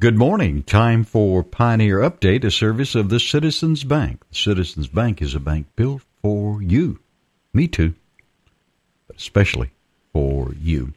[0.00, 0.62] Good morning.
[0.62, 4.26] Time for Pioneer Update, a service of the Citizens Bank.
[4.30, 7.00] The Citizens Bank is a bank built for you.
[7.52, 7.92] Me too.
[9.06, 9.72] But especially
[10.14, 10.94] for you.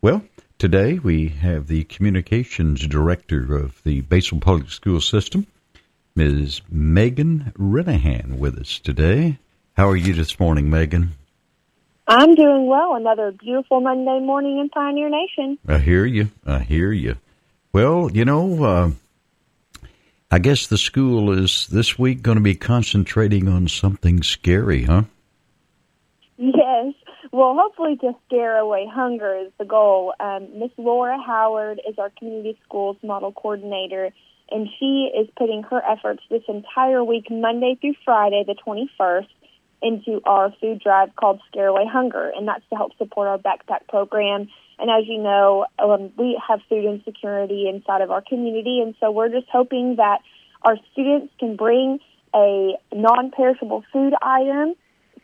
[0.00, 0.22] Well,
[0.56, 5.48] today we have the Communications Director of the Batesville Public School System,
[6.14, 6.60] Ms.
[6.70, 9.40] Megan Renahan, with us today.
[9.76, 11.10] How are you this morning, Megan?
[12.06, 12.94] I'm doing well.
[12.94, 15.58] Another beautiful Monday morning in Pioneer Nation.
[15.66, 16.30] I hear you.
[16.46, 17.16] I hear you.
[17.72, 18.90] Well, you know, uh,
[20.30, 25.02] I guess the school is this week going to be concentrating on something scary, huh?
[26.36, 26.94] Yes.
[27.30, 30.14] Well, hopefully to scare away hunger is the goal.
[30.18, 34.10] Um, Miss Laura Howard is our community schools model coordinator,
[34.50, 39.28] and she is putting her efforts this entire week, Monday through Friday, the 21st,
[39.82, 43.86] into our food drive called Scare Away Hunger, and that's to help support our backpack
[43.88, 44.48] program.
[44.78, 49.10] And as you know, um, we have food insecurity inside of our community, and so
[49.10, 50.20] we're just hoping that
[50.62, 51.98] our students can bring
[52.34, 54.74] a non-perishable food item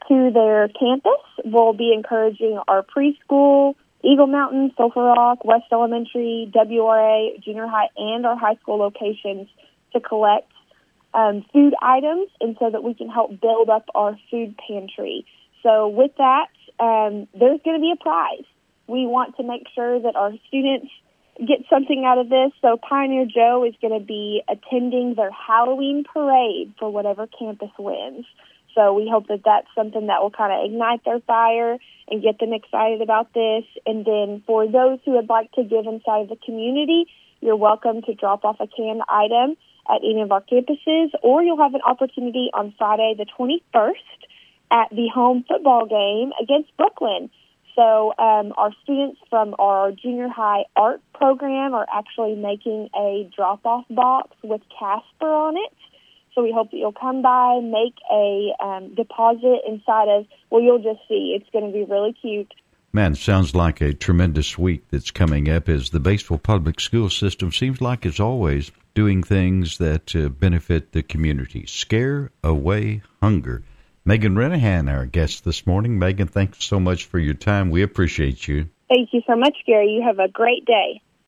[0.08, 1.22] to their campus.
[1.44, 8.26] We'll be encouraging our preschool, Eagle Mountain, Sulphur Rock, West Elementary, WRA, junior high, and
[8.26, 9.48] our high school locations
[9.92, 10.50] to collect
[11.14, 15.24] um, food items, and so that we can help build up our food pantry.
[15.62, 16.48] So with that,
[16.80, 18.44] um, there's going to be a prize.
[18.86, 20.88] We want to make sure that our students
[21.38, 22.52] get something out of this.
[22.62, 28.24] So Pioneer Joe is going to be attending their Halloween parade for whatever campus wins.
[28.74, 32.38] So we hope that that's something that will kind of ignite their fire and get
[32.38, 33.64] them excited about this.
[33.86, 37.06] And then for those who would like to give inside of the community,
[37.40, 39.56] you're welcome to drop off a canned item
[39.88, 43.92] at any of our campuses, or you'll have an opportunity on Friday the 21st
[44.70, 47.30] at the home football game against Brookland.
[47.74, 53.84] So um, our students from our junior high art program are actually making a drop-off
[53.90, 55.72] box with Casper on it.
[56.34, 60.26] So we hope that you'll come by, make a um, deposit inside of.
[60.50, 61.36] Well, you'll just see.
[61.38, 62.52] It's going to be really cute.
[62.92, 67.50] Man, sounds like a tremendous week that's coming up as the Batesville Public School System
[67.50, 71.66] seems like it's always doing things that uh, benefit the community.
[71.66, 73.64] Scare away hunger.
[74.06, 75.98] Megan Renahan, our guest this morning.
[75.98, 77.70] Megan, thanks so much for your time.
[77.70, 78.68] We appreciate you.
[78.86, 79.92] Thank you so much, Gary.
[79.92, 81.00] You have a great day.